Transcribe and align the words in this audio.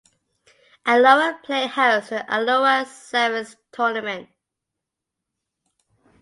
Alloa 0.83 1.39
play 1.43 1.67
host 1.67 2.07
to 2.09 2.15
the 2.15 2.33
Alloa 2.33 2.87
Sevens 2.87 3.55
tournament. 3.71 4.29